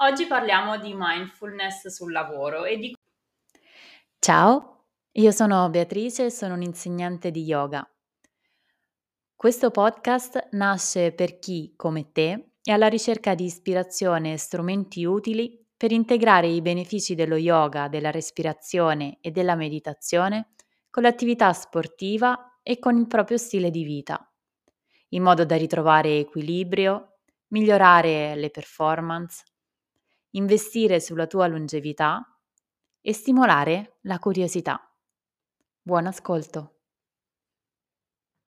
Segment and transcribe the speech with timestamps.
[0.00, 2.96] Oggi parliamo di mindfulness sul lavoro e di
[4.20, 7.84] Ciao, io sono Beatrice e sono un'insegnante di yoga.
[9.34, 15.66] Questo podcast nasce per chi, come te, è alla ricerca di ispirazione e strumenti utili
[15.76, 20.50] per integrare i benefici dello yoga, della respirazione e della meditazione
[20.90, 24.32] con l'attività sportiva e con il proprio stile di vita,
[25.08, 27.18] in modo da ritrovare equilibrio,
[27.48, 29.42] migliorare le performance,
[30.30, 32.22] investire sulla tua longevità
[33.00, 34.80] e stimolare la curiosità.
[35.80, 36.78] Buon ascolto!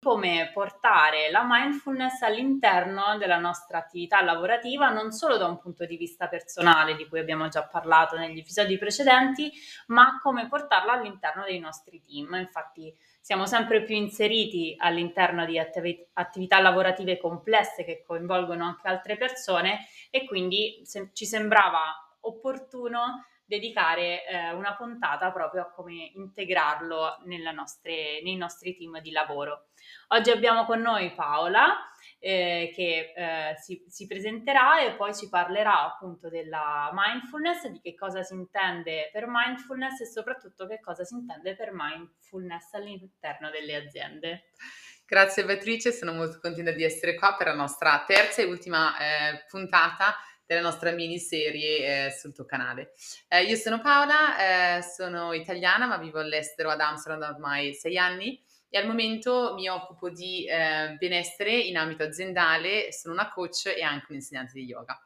[0.02, 5.98] come portare la mindfulness all'interno della nostra attività lavorativa, non solo da un punto di
[5.98, 9.52] vista personale, di cui abbiamo già parlato negli episodi precedenti,
[9.88, 12.32] ma come portarla all'interno dei nostri team.
[12.36, 19.18] Infatti siamo sempre più inseriti all'interno di attiv- attività lavorative complesse che coinvolgono anche altre
[19.18, 19.80] persone
[20.10, 27.18] e quindi se- ci sembrava opportuno dedicare eh, una puntata proprio a come integrarlo
[27.52, 29.70] nostre, nei nostri team di lavoro.
[30.08, 31.74] Oggi abbiamo con noi Paola
[32.20, 37.96] eh, che eh, si, si, presenterà e poi ci parlerà appunto della mindfulness, di che
[37.96, 43.74] cosa si intende per mindfulness e soprattutto che cosa si intende per mindfulness all'interno delle
[43.74, 44.44] aziende.
[45.10, 49.44] Grazie Beatrice, sono molto contenta di essere qua per la nostra terza e ultima eh,
[49.48, 50.14] puntata
[50.46, 52.92] della nostra miniserie eh, sul tuo canale.
[53.26, 57.98] Eh, io sono Paola, eh, sono italiana ma vivo all'estero ad Amsterdam da ormai sei
[57.98, 63.66] anni e al momento mi occupo di eh, benessere in ambito aziendale, sono una coach
[63.66, 64.96] e anche un'insegnante di yoga.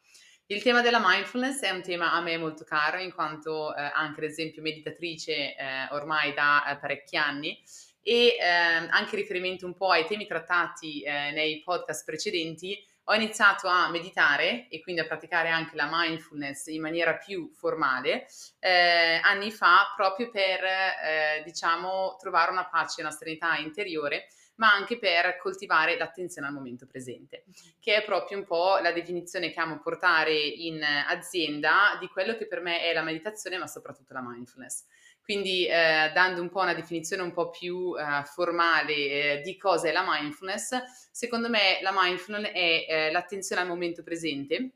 [0.49, 4.21] Il tema della mindfulness è un tema a me molto caro in quanto eh, anche
[4.21, 5.55] ad esempio meditatrice
[5.93, 7.59] ormai da parecchi anni
[8.05, 14.69] e anche riferimento un po' ai temi trattati nei podcast precedenti ho iniziato a meditare
[14.69, 18.27] e quindi a praticare anche la mindfulness in maniera più formale
[18.61, 24.27] eh, anni fa proprio per, eh, diciamo, trovare una pace e una serenità interiore
[24.57, 27.45] ma anche per coltivare l'attenzione al momento presente,
[27.81, 32.47] che è proprio un po' la definizione che amo portare in azienda di quello che
[32.47, 34.85] per me è la meditazione, ma soprattutto la mindfulness.
[35.25, 39.89] Quindi eh, dando un po' una definizione un po' più eh, formale eh, di cosa
[39.89, 44.73] è la mindfulness, secondo me la mindfulness è eh, l'attenzione al momento presente,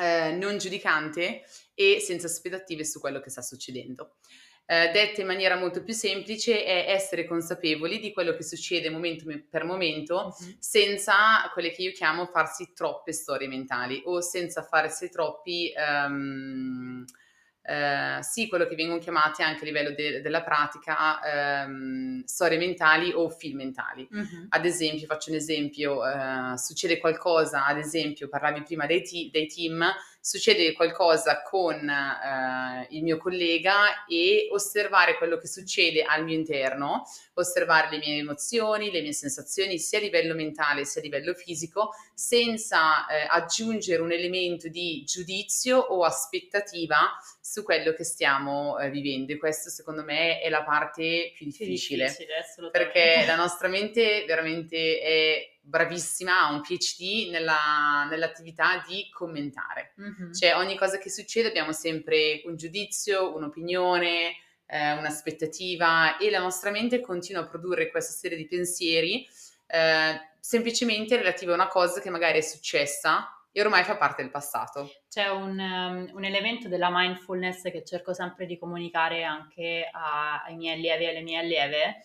[0.00, 1.42] eh, non giudicante
[1.74, 4.16] e senza aspettative su quello che sta succedendo.
[4.66, 9.26] Eh, detta in maniera molto più semplice, è essere consapevoli di quello che succede momento
[9.50, 10.56] per momento, uh-huh.
[10.58, 17.04] senza quelle che io chiamo farsi troppe storie mentali o senza farsi troppi um,
[17.66, 23.10] eh, sì, quello che vengono chiamati anche a livello de- della pratica ehm, storie mentali
[23.14, 24.06] o film mentali.
[24.10, 24.46] Uh-huh.
[24.50, 29.46] Ad esempio, faccio un esempio, eh, succede qualcosa, ad esempio, parlavi prima dei, t- dei
[29.46, 29.82] team,
[30.24, 37.04] succede qualcosa con eh, il mio collega e osservare quello che succede al mio interno,
[37.34, 41.90] osservare le mie emozioni, le mie sensazioni sia a livello mentale sia a livello fisico,
[42.14, 49.34] senza eh, aggiungere un elemento di giudizio o aspettativa su quello che stiamo eh, vivendo.
[49.34, 55.00] E questo secondo me è la parte più difficile, difficile perché la nostra mente veramente
[55.00, 59.94] è bravissima, ha un PhD nella, nell'attività di commentare.
[60.00, 60.32] Mm-hmm.
[60.32, 64.36] Cioè ogni cosa che succede abbiamo sempre un giudizio, un'opinione,
[64.66, 69.26] eh, un'aspettativa e la nostra mente continua a produrre questa serie di pensieri
[69.66, 74.30] eh, semplicemente relative a una cosa che magari è successa e ormai fa parte del
[74.30, 74.90] passato.
[75.08, 80.56] C'è un, um, un elemento della mindfulness che cerco sempre di comunicare anche a, ai
[80.56, 82.04] miei allievi e alle mie allieve,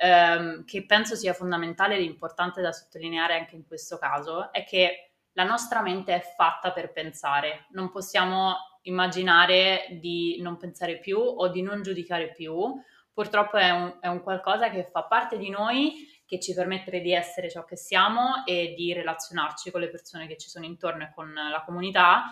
[0.00, 5.12] ehm, che penso sia fondamentale ed importante da sottolineare anche in questo caso, è che
[5.32, 11.48] la nostra mente è fatta per pensare, non possiamo immaginare di non pensare più o
[11.48, 12.74] di non giudicare più,
[13.12, 17.12] purtroppo è un, è un qualcosa che fa parte di noi, che ci permette di
[17.12, 21.12] essere ciò che siamo e di relazionarci con le persone che ci sono intorno e
[21.14, 22.22] con la comunità.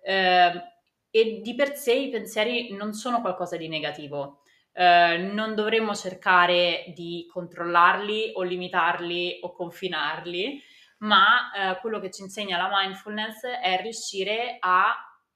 [0.00, 0.52] Eh,
[1.10, 4.42] e di per sé i pensieri non sono qualcosa di negativo,
[4.72, 10.62] eh, non dovremmo cercare di controllarli o limitarli o confinarli,
[10.98, 14.94] ma eh, quello che ci insegna la mindfulness è riuscire a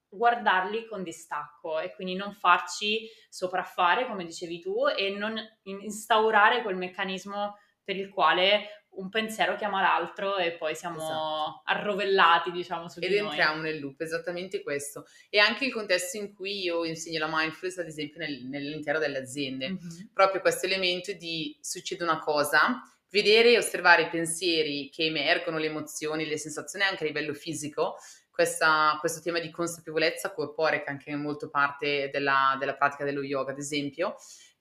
[0.09, 6.77] guardarli con distacco e quindi non farci sopraffare, come dicevi tu, e non instaurare quel
[6.77, 11.63] meccanismo per il quale un pensiero chiama l'altro e poi siamo esatto.
[11.65, 13.29] arrovellati, diciamo, su Ed di noi.
[13.29, 15.07] Entriamo nel loop, esattamente questo.
[15.31, 19.19] E anche il contesto in cui io insegno la mindfulness, ad esempio, nel, nell'interno delle
[19.19, 19.71] aziende.
[19.71, 20.07] Mm-hmm.
[20.13, 25.67] Proprio questo elemento di succede una cosa, vedere e osservare i pensieri che emergono, le
[25.67, 27.97] emozioni, le sensazioni anche a livello fisico,
[28.31, 33.23] questa, questo tema di consapevolezza corporea, che è anche molto parte della, della pratica dello
[33.23, 34.17] yoga, ad esempio,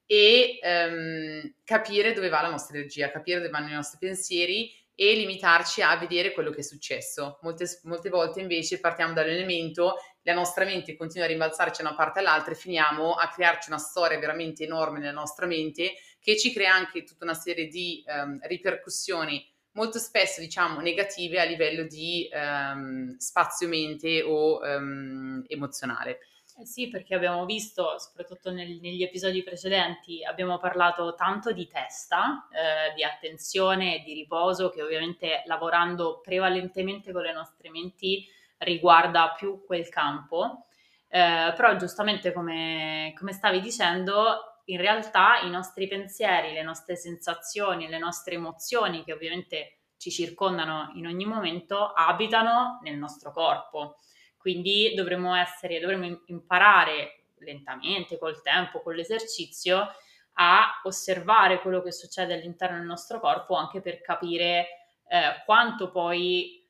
[0.05, 5.13] e um, capire dove va la nostra energia, capire dove vanno i nostri pensieri e
[5.13, 7.39] limitarci a vedere quello che è successo.
[7.41, 12.19] Molte, molte volte invece partiamo dall'elemento, la nostra mente continua a rimbalzarci da una parte
[12.19, 16.73] all'altra e finiamo a crearci una storia veramente enorme nella nostra mente che ci crea
[16.73, 23.15] anche tutta una serie di um, ripercussioni molto spesso diciamo negative a livello di um,
[23.17, 26.19] spazio-mente o um, emozionale.
[26.57, 32.47] Eh sì, perché abbiamo visto, soprattutto nel, negli episodi precedenti, abbiamo parlato tanto di testa,
[32.49, 38.25] eh, di attenzione e di riposo, che ovviamente lavorando prevalentemente con le nostre menti
[38.59, 40.67] riguarda più quel campo.
[41.09, 47.89] Eh, però giustamente come, come stavi dicendo, in realtà i nostri pensieri, le nostre sensazioni,
[47.89, 53.97] le nostre emozioni, che ovviamente ci circondano in ogni momento, abitano nel nostro corpo.
[54.45, 59.87] Quindi dovremmo essere, dovremmo imparare lentamente, col tempo, con l'esercizio,
[60.33, 64.67] a osservare quello che succede all'interno del nostro corpo anche per capire
[65.07, 66.63] eh, quanto poi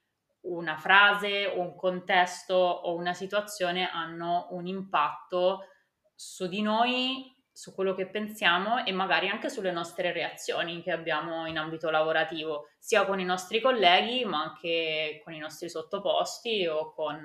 [0.44, 5.66] una frase un contesto o una situazione hanno un impatto
[6.16, 11.46] su di noi, su quello che pensiamo e magari anche sulle nostre reazioni che abbiamo
[11.46, 16.94] in ambito lavorativo, sia con i nostri colleghi ma anche con i nostri sottoposti o
[16.94, 17.22] con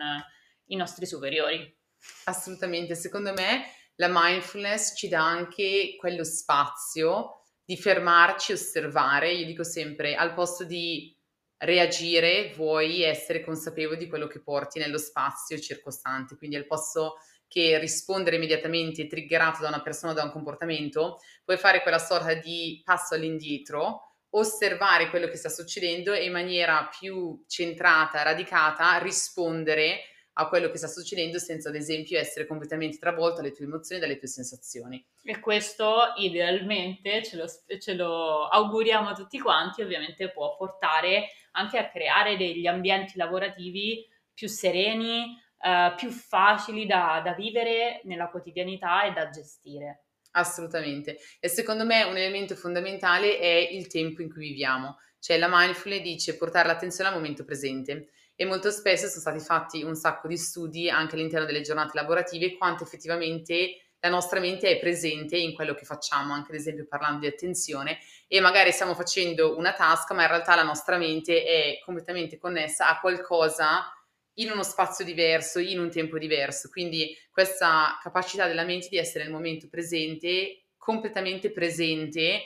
[0.70, 1.78] i nostri superiori.
[2.24, 3.64] Assolutamente, secondo me
[3.96, 10.64] la mindfulness ci dà anche quello spazio di fermarci, osservare, io dico sempre, al posto
[10.64, 11.16] di
[11.58, 17.78] reagire, vuoi essere consapevole di quello che porti nello spazio circostante, quindi al posto che
[17.78, 22.80] rispondere immediatamente triggerato da una persona o da un comportamento, puoi fare quella sorta di
[22.84, 30.00] passo all'indietro, osservare quello che sta succedendo e in maniera più centrata, radicata, rispondere
[30.40, 34.04] a quello che sta succedendo senza ad esempio essere completamente travolto dalle tue emozioni e
[34.04, 35.04] dalle tue sensazioni.
[35.22, 37.46] E questo idealmente ce lo,
[37.78, 44.06] ce lo auguriamo a tutti quanti, ovviamente può portare anche a creare degli ambienti lavorativi
[44.32, 50.04] più sereni, eh, più facili da, da vivere nella quotidianità e da gestire.
[50.32, 51.18] Assolutamente.
[51.40, 54.98] E secondo me un elemento fondamentale è il tempo in cui viviamo.
[55.18, 59.82] Cioè la mindfulness dice portare l'attenzione al momento presente e molto spesso sono stati fatti
[59.82, 64.78] un sacco di studi anche all'interno delle giornate lavorative quanto effettivamente la nostra mente è
[64.78, 69.58] presente in quello che facciamo, anche ad esempio parlando di attenzione e magari stiamo facendo
[69.58, 73.92] una task ma in realtà la nostra mente è completamente connessa a qualcosa
[74.36, 76.70] in uno spazio diverso, in un tempo diverso.
[76.70, 82.40] Quindi questa capacità della mente di essere nel momento presente, completamente presente,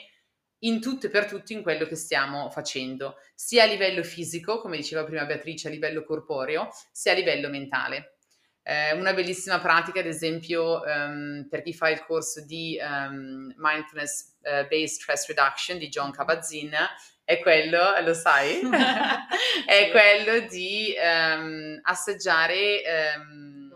[0.59, 4.77] in tutto e per tutto in quello che stiamo facendo, sia a livello fisico, come
[4.77, 8.15] diceva prima Beatrice, a livello corporeo, sia a livello mentale.
[8.63, 14.37] Eh, una bellissima pratica, ad esempio, um, per chi fa il corso di um, Mindfulness
[14.41, 16.73] uh, Based Stress Reduction di John Kabat-Zinn,
[17.23, 18.61] è quello, lo sai,
[19.65, 22.81] è quello di um, assaggiare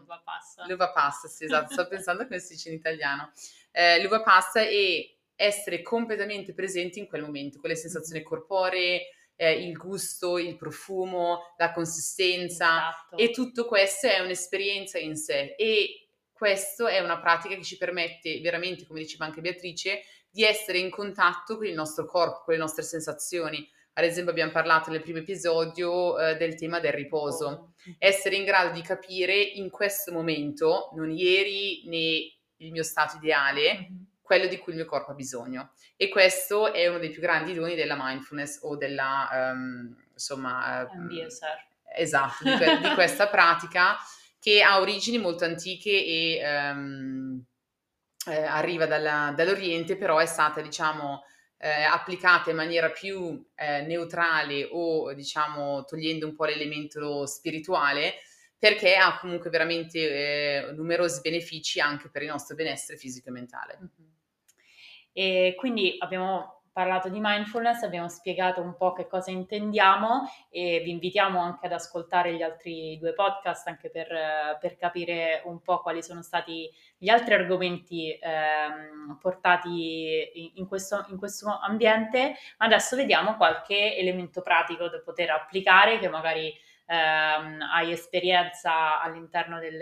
[0.10, 0.66] l'uva pasta.
[0.66, 3.32] L'uva pasta, sì, esatto, sto pensando come si dice in italiano.
[3.72, 9.08] Eh, l'uva pasta e essere completamente presenti in quel momento, con le sensazioni corporee,
[9.38, 13.16] eh, il gusto, il profumo, la consistenza esatto.
[13.16, 18.42] e tutto questo è un'esperienza in sé e questo è una pratica che ci permette
[18.42, 22.60] veramente, come diceva anche Beatrice, di essere in contatto con il nostro corpo, con le
[22.60, 23.66] nostre sensazioni.
[23.94, 27.74] Ad esempio abbiamo parlato nel primo episodio eh, del tema del riposo, oh.
[27.98, 33.74] essere in grado di capire in questo momento, non ieri né il mio stato ideale,
[33.74, 35.72] mm-hmm quello di cui il mio corpo ha bisogno.
[35.98, 40.88] E questo è uno dei più grandi doni della mindfulness o della, um, insomma...
[40.94, 41.66] MBSR.
[41.96, 43.98] Esatto, di, que- di, questa pratica
[44.40, 47.44] che ha origini molto antiche e um,
[48.28, 51.24] eh, arriva dalla, dall'Oriente, però è stata, diciamo,
[51.58, 58.20] eh, applicata in maniera più eh, neutrale o, diciamo, togliendo un po' l'elemento spirituale,
[58.60, 63.80] perché ha comunque veramente eh, numerosi benefici anche per il nostro benessere fisico e mentale.
[63.80, 64.09] Mm-hmm.
[65.20, 70.92] E quindi abbiamo parlato di mindfulness, abbiamo spiegato un po' che cosa intendiamo e vi
[70.92, 74.08] invitiamo anche ad ascoltare gli altri due podcast anche per,
[74.62, 81.18] per capire un po' quali sono stati gli altri argomenti ehm, portati in questo, in
[81.18, 82.36] questo ambiente.
[82.60, 86.58] Adesso vediamo qualche elemento pratico da poter applicare che magari
[86.90, 89.78] ehm, hai esperienza all'interno del,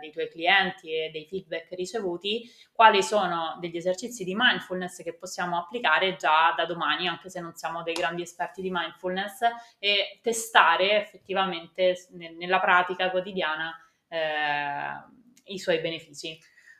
[0.00, 5.56] dei tuoi clienti e dei feedback ricevuti, quali sono degli esercizi di mindfulness che possiamo
[5.56, 9.42] applicare già da domani, anche se non siamo dei grandi esperti di mindfulness,
[9.78, 13.72] e testare effettivamente nella pratica quotidiana
[14.08, 16.36] eh, i suoi benefici.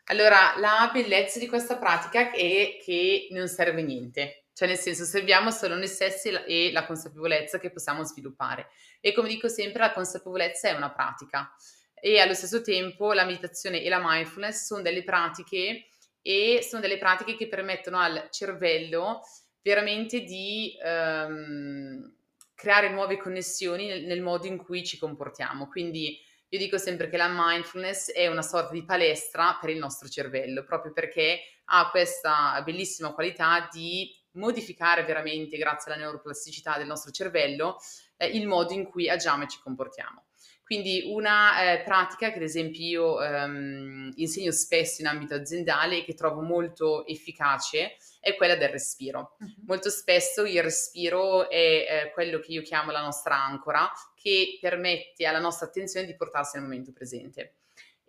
[0.08, 5.50] Allora, la bellezza di questa pratica è che non serve niente, cioè nel senso serviamo
[5.50, 8.68] solo noi stessi e la consapevolezza che possiamo sviluppare.
[9.00, 11.52] E come dico sempre, la consapevolezza è una pratica
[11.94, 15.86] e allo stesso tempo la meditazione e la mindfulness sono delle pratiche
[16.20, 19.22] e sono delle pratiche che permettono al cervello
[19.62, 22.14] veramente di um,
[22.54, 25.66] creare nuove connessioni nel, nel modo in cui ci comportiamo.
[25.68, 26.18] Quindi
[26.50, 30.62] io dico sempre che la mindfulness è una sorta di palestra per il nostro cervello,
[30.62, 37.78] proprio perché ha questa bellissima qualità di modificare veramente, grazie alla neuroplasticità del nostro cervello,
[38.16, 40.24] eh, il modo in cui agiamo e ci comportiamo.
[40.64, 46.04] Quindi una eh, pratica che ad esempio io ehm, insegno spesso in ambito aziendale e
[46.04, 49.36] che trovo molto efficace è quella del respiro.
[49.38, 49.54] Uh-huh.
[49.66, 55.26] Molto spesso il respiro è eh, quello che io chiamo la nostra ancora, che permette
[55.26, 57.56] alla nostra attenzione di portarsi nel momento presente.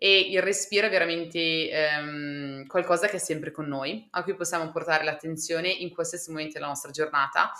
[0.05, 4.69] E il respiro è veramente ehm, qualcosa che è sempre con noi, a cui possiamo
[4.69, 7.51] portare l'attenzione in qualsiasi momento della nostra giornata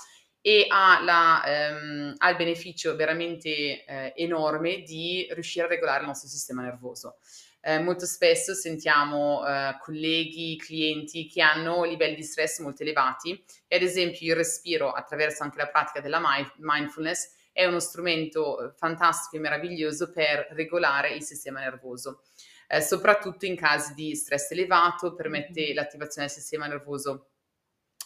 [0.42, 6.06] e ha, la, ehm, ha il beneficio veramente eh, enorme di riuscire a regolare il
[6.06, 7.18] nostro sistema nervoso.
[7.62, 13.75] Eh, molto spesso sentiamo eh, colleghi, clienti che hanno livelli di stress molto elevati e
[13.75, 16.22] ad esempio il respiro attraverso anche la pratica della
[16.60, 22.24] mindfulness è uno strumento eh, fantastico e meraviglioso per regolare il sistema nervoso.
[22.68, 27.30] Eh, soprattutto in casi di stress elevato, permette l'attivazione del sistema nervoso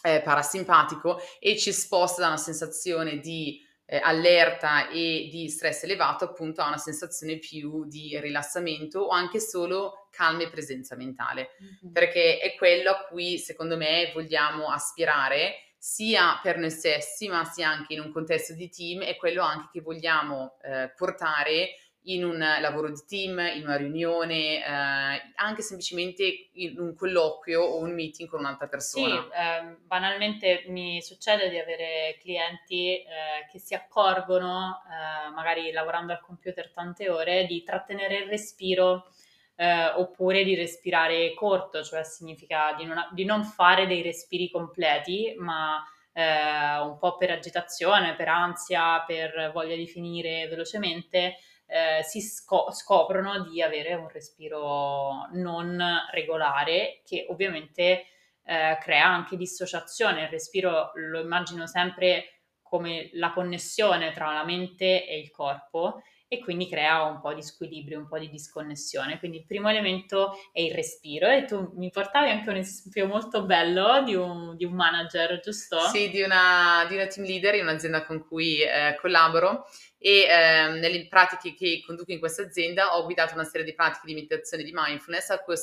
[0.02, 6.24] eh, parasimpatico e ci sposta da una sensazione di eh, allerta e di stress elevato
[6.24, 11.92] appunto a una sensazione più di rilassamento o anche solo calma e presenza mentale, mm-hmm.
[11.92, 17.68] perché è quello a cui secondo me vogliamo aspirare sia per noi stessi ma sia
[17.68, 21.70] anche in un contesto di team, è quello anche che vogliamo eh, portare
[22.04, 27.78] in un lavoro di team, in una riunione, eh, anche semplicemente in un colloquio o
[27.80, 29.20] un meeting con un'altra persona.
[29.20, 33.04] Sì, eh, banalmente mi succede di avere clienti eh,
[33.50, 39.10] che si accorgono, eh, magari lavorando al computer tante ore, di trattenere il respiro
[39.56, 45.34] eh, oppure di respirare corto, cioè significa di non, di non fare dei respiri completi,
[45.36, 51.36] ma eh, un po' per agitazione, per ansia, per voglia di finire velocemente
[51.70, 58.06] eh, si sco- scoprono di avere un respiro non regolare che ovviamente
[58.42, 60.22] eh, crea anche dissociazione.
[60.22, 66.38] Il respiro lo immagino sempre come la connessione tra la mente e il corpo e
[66.38, 69.18] quindi crea un po' di squilibrio, un po' di disconnessione.
[69.18, 73.42] Quindi il primo elemento è il respiro e tu mi portavi anche un esempio molto
[73.42, 75.80] bello di un, di un manager, giusto?
[75.88, 79.66] Sì, di una, di una, team leader in un'azienda con cui eh, collaboro
[79.98, 84.06] e eh, nelle pratiche che conduco in questa azienda ho guidato una serie di pratiche
[84.06, 85.58] di meditazione di mindfulness a cui ho,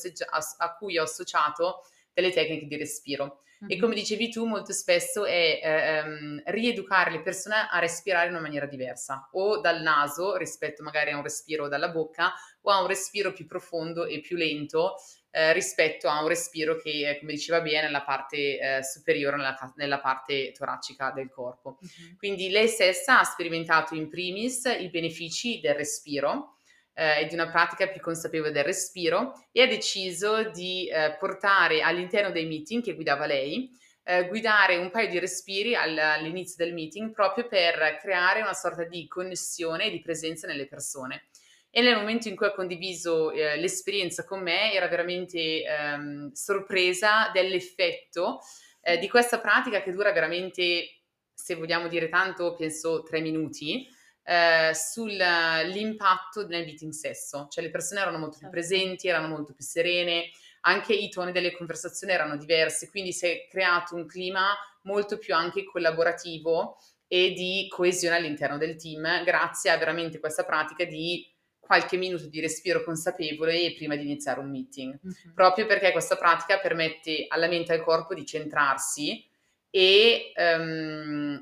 [0.57, 1.83] a cui ho associato
[2.17, 3.41] delle tecniche di respiro.
[3.63, 3.71] Mm-hmm.
[3.71, 8.41] E come dicevi tu, molto spesso è ehm, rieducare le persone a respirare in una
[8.41, 12.88] maniera diversa, o dal naso rispetto magari a un respiro dalla bocca, o a un
[12.88, 14.95] respiro più profondo e più lento
[15.31, 20.00] eh, rispetto a un respiro che, come diceva bene, nella parte eh, superiore, nella, nella,
[20.00, 21.77] parte toracica del corpo.
[21.83, 22.15] Mm-hmm.
[22.17, 26.56] Quindi lei stessa ha sperimentato in primis i benefici del respiro
[26.98, 31.82] eh, e di una pratica più consapevole del respiro e ha deciso di eh, portare
[31.82, 33.70] all'interno dei meeting che guidava lei,
[34.04, 38.84] eh, guidare un paio di respiri all- all'inizio del meeting proprio per creare una sorta
[38.84, 41.27] di connessione e di presenza nelle persone.
[41.70, 47.30] E nel momento in cui ha condiviso eh, l'esperienza con me era veramente ehm, sorpresa
[47.32, 48.39] dell'effetto
[48.82, 51.01] eh, di questa pratica che dura veramente,
[51.32, 53.88] se vogliamo dire tanto, penso tre minuti,
[54.29, 59.63] eh, sull'impatto nel meeting stesso, cioè le persone erano molto più presenti, erano molto più
[59.63, 60.29] serene,
[60.62, 65.34] anche i toni delle conversazioni erano diversi, quindi si è creato un clima molto più
[65.34, 71.25] anche collaborativo e di coesione all'interno del team grazie a veramente questa pratica di
[71.57, 75.34] qualche minuto di respiro consapevole prima di iniziare un meeting, uh-huh.
[75.34, 79.25] proprio perché questa pratica permette alla mente e al corpo di centrarsi
[79.69, 81.41] e um,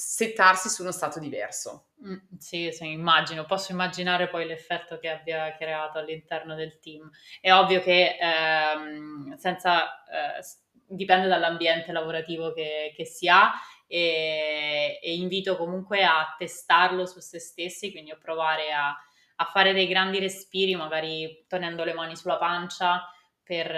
[0.00, 1.90] settarsi su uno stato diverso.
[2.06, 7.10] Mm, sì, sì, immagino, posso immaginare poi l'effetto che abbia creato all'interno del team.
[7.38, 10.42] È ovvio che ehm, senza, eh,
[10.86, 13.52] dipende dall'ambiente lavorativo che, che si ha
[13.86, 18.88] e, e invito comunque a testarlo su se stessi, quindi a provare a,
[19.36, 23.06] a fare dei grandi respiri, magari tenendo le mani sulla pancia
[23.42, 23.70] per,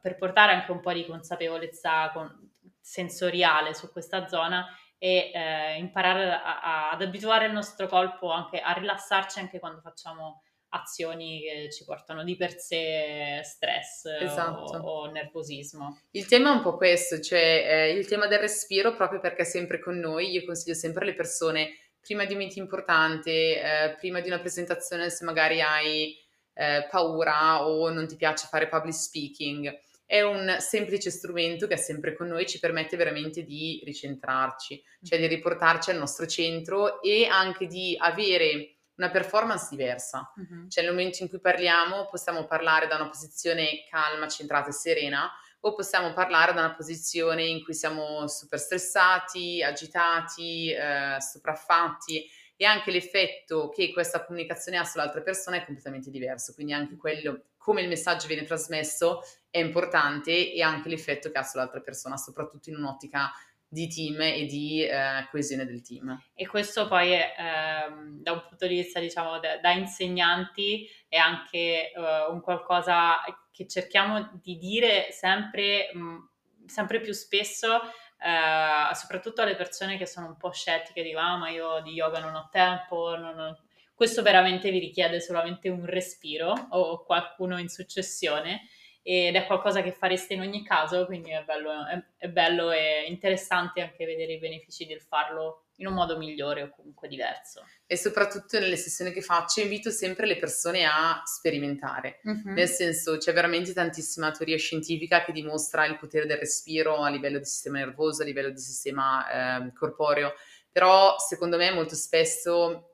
[0.00, 2.48] per portare anche un po' di consapevolezza con,
[2.80, 4.66] sensoriale su questa zona
[4.98, 9.80] e eh, imparare a, a, ad abituare il nostro corpo anche a rilassarci anche quando
[9.80, 14.76] facciamo azioni che ci portano di per sé stress esatto.
[14.76, 16.00] o, o, nervosismo.
[16.10, 19.46] Il tema è un po' questo, cioè eh, il tema del respiro proprio perché è
[19.46, 24.20] sempre con noi, io consiglio sempre alle persone prima di un meeting importante, eh, prima
[24.20, 26.16] di una presentazione se magari hai
[26.54, 29.78] eh, paura o non ti piace fare public speaking,
[30.08, 35.18] è un semplice strumento che è sempre con noi, ci permette veramente di ricentrarci, cioè
[35.18, 40.32] di riportarci al nostro centro e anche di avere una performance diversa.
[40.34, 40.66] Uh-huh.
[40.66, 45.30] Cioè nel momento in cui parliamo possiamo parlare da una posizione calma, centrata e serena
[45.60, 52.64] o possiamo parlare da una posizione in cui siamo super stressati, agitati, eh, sopraffatti e
[52.64, 57.82] anche l'effetto che questa comunicazione ha sull'altra persona è completamente diverso, quindi anche quello come
[57.82, 62.76] il messaggio viene trasmesso è importante e anche l'effetto che ha sull'altra persona, soprattutto in
[62.76, 63.30] un'ottica
[63.70, 66.18] di team e di eh, coesione del team.
[66.34, 71.92] E questo poi ehm, da un punto di vista, diciamo, da, da insegnanti è anche
[71.92, 73.18] eh, un qualcosa
[73.52, 76.28] che cerchiamo di dire sempre, mh,
[76.66, 77.82] sempre più spesso,
[78.20, 82.20] eh, soprattutto alle persone che sono un po' scettiche, dicono, ah, ma io di yoga
[82.20, 83.66] non ho tempo, non.
[83.98, 88.68] Questo veramente vi richiede solamente un respiro o qualcuno in successione
[89.02, 93.06] ed è qualcosa che fareste in ogni caso, quindi è bello, è, è bello e
[93.08, 97.64] interessante anche vedere i benefici del farlo in un modo migliore o comunque diverso.
[97.86, 102.52] E soprattutto nelle sessioni che faccio invito sempre le persone a sperimentare, uh-huh.
[102.52, 107.38] nel senso c'è veramente tantissima teoria scientifica che dimostra il potere del respiro a livello
[107.38, 110.34] di sistema nervoso, a livello di sistema eh, corporeo,
[110.70, 112.87] però secondo me molto spesso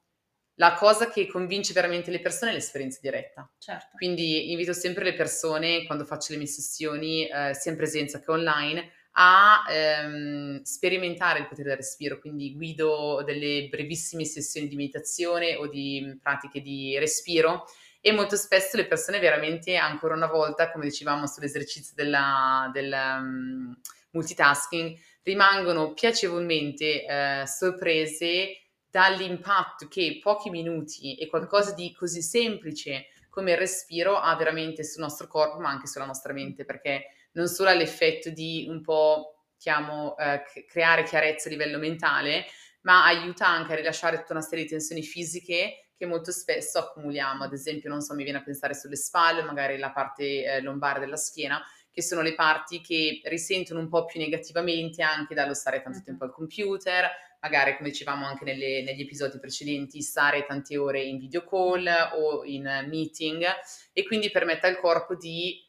[0.57, 3.51] la cosa che convince veramente le persone è l'esperienza diretta.
[3.59, 3.97] Certo.
[3.97, 8.31] Quindi invito sempre le persone, quando faccio le mie sessioni, eh, sia in presenza che
[8.31, 15.55] online, a ehm, sperimentare il potere del respiro, quindi guido delle brevissime sessioni di meditazione
[15.57, 17.65] o di pratiche di respiro
[18.01, 23.75] e molto spesso le persone veramente ancora una volta, come dicevamo sull'esercizio della, del um,
[24.11, 28.64] multitasking, rimangono piacevolmente eh, sorprese
[28.95, 35.03] dall'impatto che pochi minuti e qualcosa di così semplice come il respiro ha veramente sul
[35.03, 39.47] nostro corpo, ma anche sulla nostra mente, perché non solo ha l'effetto di un po',
[39.59, 42.45] chiamo, eh, creare chiarezza a livello mentale,
[42.83, 47.43] ma aiuta anche a rilasciare tutta una serie di tensioni fisiche che molto spesso accumuliamo.
[47.43, 51.01] Ad esempio, non so, mi viene a pensare sulle spalle, magari la parte eh, lombare
[51.01, 55.83] della schiena, che sono le parti che risentono un po' più negativamente anche dallo stare
[55.83, 57.09] tanto tempo al computer,
[57.45, 62.43] magari come dicevamo anche nelle, negli episodi precedenti, stare tante ore in video call o
[62.45, 63.45] in meeting
[63.93, 65.63] e quindi permette al corpo di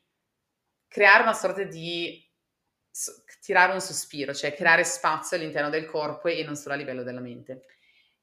[0.88, 2.23] creare una sorta di
[3.41, 7.19] tirare un sospiro, cioè creare spazio all'interno del corpo e non solo a livello della
[7.19, 7.65] mente.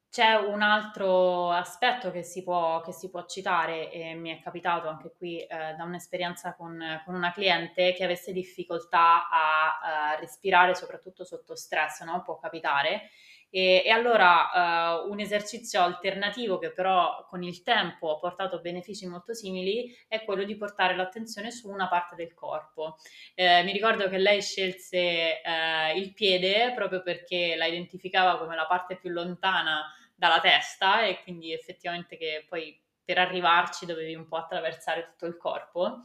[0.08, 4.88] C'è un altro aspetto che si può, che si può citare e mi è capitato
[4.88, 10.74] anche qui eh, da un'esperienza con, con, una cliente che avesse difficoltà a, a respirare
[10.74, 12.22] soprattutto sotto stress, no?
[12.22, 13.08] può capitare
[13.54, 19.06] e, e allora uh, un esercizio alternativo che però con il tempo ha portato benefici
[19.06, 22.96] molto simili è quello di portare l'attenzione su una parte del corpo.
[23.34, 28.66] Eh, mi ricordo che lei scelse eh, il piede proprio perché la identificava come la
[28.66, 29.84] parte più lontana
[30.14, 35.36] dalla testa e quindi effettivamente che poi per arrivarci dovevi un po' attraversare tutto il
[35.36, 36.04] corpo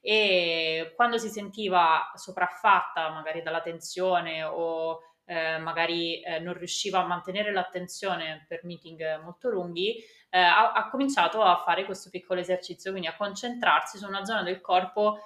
[0.00, 7.06] e quando si sentiva sopraffatta magari dalla tensione o eh, magari eh, non riusciva a
[7.06, 9.96] mantenere l'attenzione per meeting molto lunghi,
[10.30, 14.42] eh, ha, ha, cominciato a fare questo piccolo esercizio, quindi a concentrarsi su una zona
[14.42, 15.18] del corpo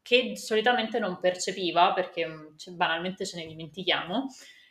[0.00, 4.28] che solitamente non percepiva perché cioè, banalmente ce ne dimentichiamo.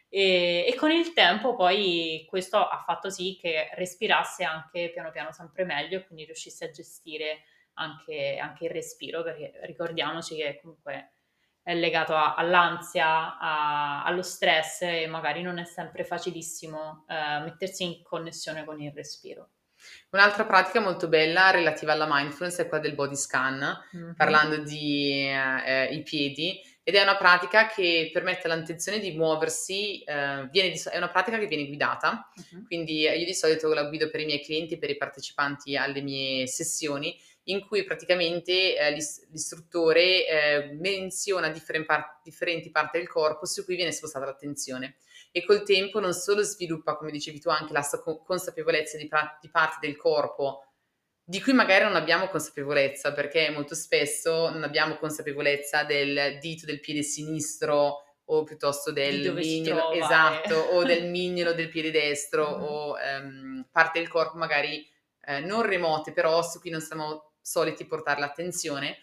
[0.10, 5.32] E, e, con il tempo poi questo ha fatto sì che respirasse anche piano piano
[5.32, 11.19] sempre meglio e quindi riuscisse a gestire anche, anche il respiro, perché ricordiamoci che comunque
[11.62, 17.84] è legato a, all'ansia, a, allo stress e magari non è sempre facilissimo eh, mettersi
[17.84, 19.50] in connessione con il respiro.
[20.12, 24.12] Un'altra pratica molto bella relativa alla mindfulness è quella del body scan, mm-hmm.
[24.14, 30.48] parlando di eh, i piedi, ed è una pratica che permette all'attenzione di muoversi, eh,
[30.50, 32.66] di, è una pratica che viene guidata, mm-hmm.
[32.66, 36.48] quindi io di solito la guido per i miei clienti, per i partecipanti alle mie
[36.48, 37.18] sessioni,
[37.50, 43.76] in cui praticamente eh, l'istruttore eh, menziona differen par- differenti parti del corpo su cui
[43.76, 44.98] viene spostata l'attenzione.
[45.32, 47.88] e col tempo non solo sviluppa, come dicevi tu, anche la
[48.26, 49.08] consapevolezza di,
[49.42, 50.64] di parte del corpo
[51.30, 56.80] di cui magari non abbiamo consapevolezza, perché molto spesso non abbiamo consapevolezza del dito del
[56.80, 62.62] piede sinistro o piuttosto del mignolo, esatto, o del mignolo del piede destro mm.
[62.64, 64.84] o um, parte del corpo magari
[65.26, 69.00] eh, non remote, però su cui non siamo soliti portare l'attenzione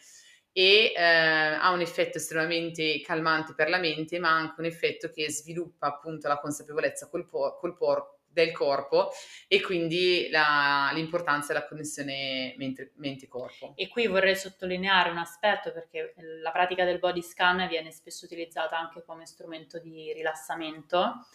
[0.53, 5.31] e eh, ha un effetto estremamente calmante per la mente, ma anche un effetto che
[5.31, 9.11] sviluppa appunto la consapevolezza col, por- col por- del corpo
[9.49, 13.73] e quindi la, l'importanza della connessione mente, mente-corpo.
[13.77, 18.79] E qui vorrei sottolineare un aspetto perché la pratica del body scan viene spesso utilizzata
[18.79, 21.27] anche come strumento di rilassamento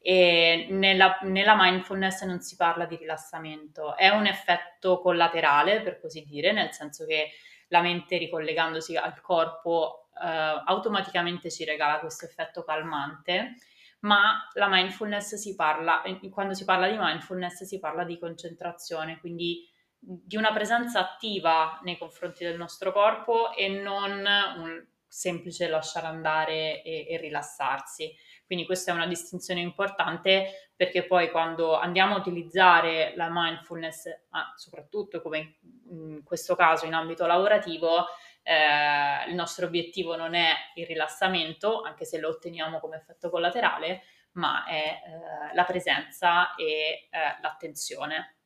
[0.00, 6.24] e nella, nella, mindfulness non si parla di rilassamento, è un effetto collaterale per così
[6.24, 7.30] dire, nel senso che
[7.68, 10.26] la mente ricollegandosi al corpo eh,
[10.64, 13.56] automaticamente ci regala questo effetto calmante
[14.00, 19.68] ma la mindfulness si parla, quando si parla di mindfulness si parla di concentrazione, quindi
[19.98, 24.24] di una presenza attiva nei confronti del nostro corpo e non
[24.56, 28.14] un semplice lasciare andare e, e rilassarsi.
[28.50, 34.08] Quindi questa è una distinzione importante perché poi quando andiamo a utilizzare la mindfulness,
[34.56, 35.58] soprattutto come
[35.88, 38.06] in questo caso in ambito lavorativo,
[38.42, 44.02] eh, il nostro obiettivo non è il rilassamento, anche se lo otteniamo come effetto collaterale,
[44.32, 47.08] ma è eh, la presenza e eh,
[47.40, 48.39] l'attenzione.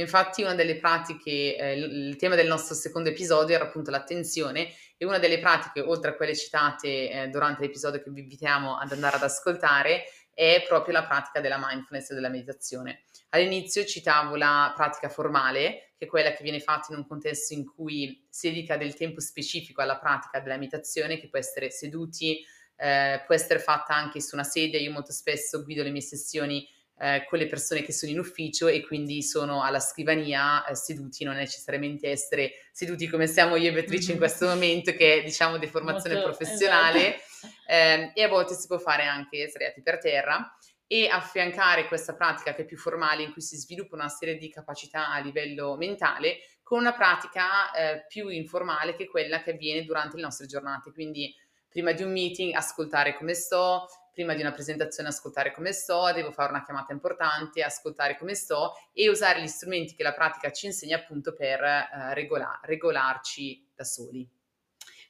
[0.00, 5.04] Infatti una delle pratiche, eh, il tema del nostro secondo episodio era appunto l'attenzione e
[5.04, 9.16] una delle pratiche, oltre a quelle citate eh, durante l'episodio che vi invitiamo ad andare
[9.16, 13.02] ad ascoltare, è proprio la pratica della mindfulness e della meditazione.
[13.30, 17.66] All'inizio citavo la pratica formale, che è quella che viene fatta in un contesto in
[17.66, 22.42] cui si dedica del tempo specifico alla pratica della meditazione, che può essere seduti,
[22.76, 24.80] eh, può essere fatta anche su una sedia.
[24.80, 26.66] Io molto spesso guido le mie sessioni
[27.00, 31.24] eh, con le persone che sono in ufficio e quindi sono alla scrivania eh, seduti,
[31.24, 34.12] non necessariamente essere seduti come siamo io e Beatrice mm-hmm.
[34.12, 37.54] in questo momento, che è diciamo deformazione Molto, professionale, esatto.
[37.66, 40.54] eh, e a volte si può fare anche sdraiati per terra
[40.86, 44.50] e affiancare questa pratica che è più formale in cui si sviluppa una serie di
[44.50, 50.16] capacità a livello mentale con una pratica eh, più informale che quella che avviene durante
[50.16, 51.34] le nostre giornate, quindi
[51.68, 56.32] prima di un meeting ascoltare come sto, prima di una presentazione ascoltare come sto, devo
[56.32, 60.66] fare una chiamata importante, ascoltare come sto e usare gli strumenti che la pratica ci
[60.66, 64.28] insegna appunto per eh, regola- regolarci da soli.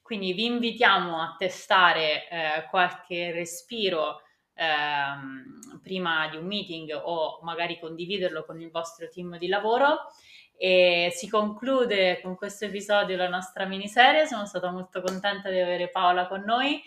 [0.03, 4.23] Quindi vi invitiamo a testare eh, qualche respiro
[4.55, 10.11] ehm, prima di un meeting o magari condividerlo con il vostro team di lavoro.
[10.57, 14.27] E si conclude con questo episodio la nostra miniserie.
[14.27, 16.83] Sono stata molto contenta di avere Paola con noi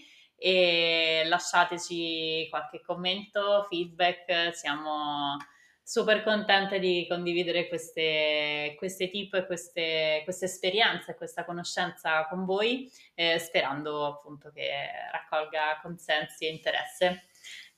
[0.46, 5.38] e lasciateci qualche commento, feedback, siamo
[5.82, 12.92] super contente di condividere queste, queste tip queste, queste esperienze e questa conoscenza con voi,
[13.16, 14.70] eh, sperando appunto che
[15.14, 17.24] raccolga consensi e interesse.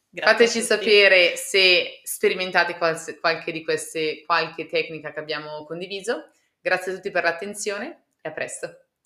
[0.09, 6.31] Grazie Fateci sapere se sperimentate qualche, qualche di queste, qualche tecnica che abbiamo condiviso.
[6.59, 8.84] Grazie a tutti per l'attenzione e a presto.